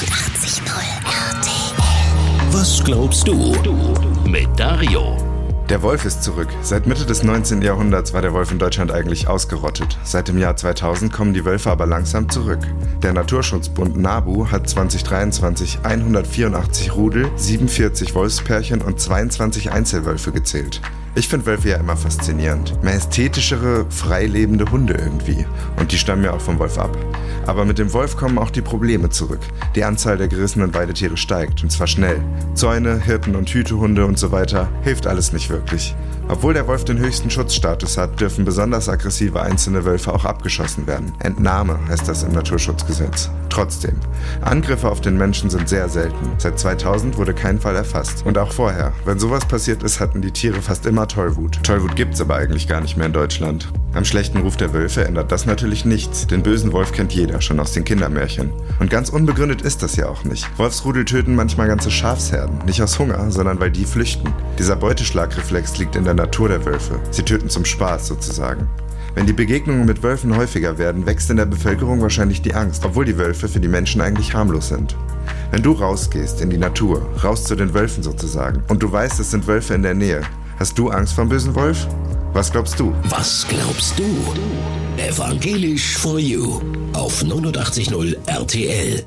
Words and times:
89.0 0.00 0.64
RTL. 1.04 2.52
Was 2.52 2.82
glaubst 2.82 3.28
du? 3.28 3.54
Mit 4.26 4.48
Dario. 4.58 5.18
Der 5.68 5.82
Wolf 5.82 6.06
ist 6.06 6.22
zurück. 6.22 6.48
Seit 6.62 6.86
Mitte 6.86 7.04
des 7.04 7.22
19. 7.22 7.60
Jahrhunderts 7.60 8.14
war 8.14 8.22
der 8.22 8.32
Wolf 8.32 8.50
in 8.50 8.58
Deutschland 8.58 8.92
eigentlich 8.92 9.28
ausgerottet. 9.28 9.98
Seit 10.02 10.28
dem 10.28 10.38
Jahr 10.38 10.56
2000 10.56 11.12
kommen 11.12 11.34
die 11.34 11.44
Wölfe 11.44 11.70
aber 11.70 11.84
langsam 11.84 12.30
zurück. 12.30 12.60
Der 13.02 13.12
Naturschutzbund 13.12 13.98
NABU 13.98 14.50
hat 14.50 14.70
2023 14.70 15.80
184 15.82 16.94
Rudel, 16.94 17.30
47 17.36 18.14
Wolfspärchen 18.14 18.80
und 18.80 18.98
22 18.98 19.70
Einzelwölfe 19.70 20.32
gezählt. 20.32 20.80
Ich 21.16 21.26
finde 21.26 21.46
Wölfe 21.46 21.70
ja 21.70 21.76
immer 21.76 21.96
faszinierend. 21.96 22.82
Majestätischere, 22.84 23.84
freilebende 23.90 24.70
Hunde 24.70 24.94
irgendwie. 24.94 25.44
Und 25.78 25.90
die 25.90 25.98
stammen 25.98 26.22
ja 26.22 26.32
auch 26.32 26.40
vom 26.40 26.58
Wolf 26.60 26.78
ab. 26.78 26.96
Aber 27.46 27.64
mit 27.64 27.78
dem 27.78 27.92
Wolf 27.92 28.16
kommen 28.16 28.38
auch 28.38 28.50
die 28.50 28.62
Probleme 28.62 29.10
zurück. 29.10 29.40
Die 29.74 29.82
Anzahl 29.82 30.16
der 30.18 30.28
gerissenen 30.28 30.72
Weidetiere 30.72 31.16
steigt, 31.16 31.64
und 31.64 31.70
zwar 31.70 31.88
schnell. 31.88 32.22
Zäune, 32.54 33.00
Hirten 33.00 33.34
und 33.34 33.50
Hütehunde 33.50 34.06
und 34.06 34.20
so 34.20 34.30
weiter 34.30 34.68
hilft 34.82 35.08
alles 35.08 35.32
nicht 35.32 35.50
wirklich. 35.50 35.96
Obwohl 36.28 36.54
der 36.54 36.68
Wolf 36.68 36.84
den 36.84 36.98
höchsten 36.98 37.28
Schutzstatus 37.28 37.98
hat, 37.98 38.20
dürfen 38.20 38.44
besonders 38.44 38.88
aggressive 38.88 39.42
einzelne 39.42 39.84
Wölfe 39.84 40.12
auch 40.12 40.24
abgeschossen 40.24 40.86
werden. 40.86 41.12
Entnahme 41.18 41.80
heißt 41.88 42.06
das 42.06 42.22
im 42.22 42.32
Naturschutzgesetz. 42.32 43.30
Trotzdem, 43.48 43.96
Angriffe 44.40 44.88
auf 44.88 45.00
den 45.00 45.16
Menschen 45.16 45.50
sind 45.50 45.68
sehr 45.68 45.88
selten. 45.88 46.32
Seit 46.38 46.58
2000 46.58 47.16
wurde 47.16 47.34
kein 47.34 47.60
Fall 47.60 47.76
erfasst. 47.76 48.24
Und 48.26 48.38
auch 48.38 48.52
vorher. 48.52 48.92
Wenn 49.04 49.18
sowas 49.18 49.46
passiert 49.46 49.82
ist, 49.82 50.00
hatten 50.00 50.22
die 50.22 50.32
Tiere 50.32 50.62
fast 50.62 50.86
immer 50.86 51.08
Tollwut. 51.08 51.62
Tollwut 51.62 51.96
gibt's 51.96 52.20
aber 52.20 52.36
eigentlich 52.36 52.68
gar 52.68 52.80
nicht 52.80 52.96
mehr 52.96 53.06
in 53.06 53.12
Deutschland. 53.12 53.68
Am 53.92 54.04
schlechten 54.04 54.38
Ruf 54.38 54.56
der 54.56 54.72
Wölfe 54.72 55.04
ändert 55.04 55.32
das 55.32 55.46
natürlich 55.46 55.84
nichts. 55.84 56.26
Den 56.26 56.42
bösen 56.44 56.72
Wolf 56.72 56.92
kennt 56.92 57.12
jeder, 57.12 57.40
schon 57.40 57.58
aus 57.58 57.72
den 57.72 57.84
Kindermärchen. 57.84 58.52
Und 58.78 58.88
ganz 58.88 59.08
unbegründet 59.08 59.62
ist 59.62 59.82
das 59.82 59.96
ja 59.96 60.08
auch 60.08 60.22
nicht. 60.24 60.46
Wolfsrudel 60.58 61.04
töten 61.04 61.34
manchmal 61.34 61.66
ganze 61.66 61.90
Schafsherden. 61.90 62.58
Nicht 62.66 62.80
aus 62.82 62.98
Hunger, 62.98 63.30
sondern 63.30 63.58
weil 63.58 63.72
die 63.72 63.84
flüchten. 63.84 64.32
Dieser 64.58 64.76
Beuteschlagreflex 64.76 65.78
liegt 65.78 65.96
in 65.96 66.04
der 66.04 66.14
Natur 66.14 66.48
der 66.48 66.64
Wölfe. 66.64 67.00
Sie 67.10 67.24
töten 67.24 67.48
zum 67.48 67.64
Spaß 67.64 68.06
sozusagen. 68.06 68.68
Wenn 69.14 69.26
die 69.26 69.32
Begegnungen 69.32 69.86
mit 69.86 70.02
Wölfen 70.02 70.36
häufiger 70.36 70.78
werden, 70.78 71.04
wächst 71.04 71.30
in 71.30 71.36
der 71.36 71.46
Bevölkerung 71.46 72.00
wahrscheinlich 72.00 72.42
die 72.42 72.54
Angst, 72.54 72.84
obwohl 72.84 73.04
die 73.04 73.18
Wölfe 73.18 73.48
für 73.48 73.60
die 73.60 73.68
Menschen 73.68 74.00
eigentlich 74.00 74.34
harmlos 74.34 74.68
sind. 74.68 74.96
Wenn 75.50 75.62
du 75.62 75.72
rausgehst 75.72 76.40
in 76.40 76.50
die 76.50 76.58
Natur, 76.58 77.02
raus 77.24 77.44
zu 77.44 77.56
den 77.56 77.74
Wölfen 77.74 78.02
sozusagen, 78.02 78.62
und 78.68 78.82
du 78.82 78.90
weißt, 78.90 79.18
es 79.18 79.32
sind 79.32 79.46
Wölfe 79.46 79.74
in 79.74 79.82
der 79.82 79.94
Nähe, 79.94 80.22
hast 80.58 80.78
du 80.78 80.90
Angst 80.90 81.14
vom 81.14 81.28
bösen 81.28 81.54
Wolf? 81.54 81.88
Was 82.32 82.52
glaubst 82.52 82.78
du? 82.78 82.94
Was 83.08 83.46
glaubst 83.48 83.98
du? 83.98 84.04
Evangelisch 84.96 85.96
for 85.98 86.18
You 86.18 86.60
auf 86.92 87.22
89.0 87.22 88.16
RTL. 88.26 89.04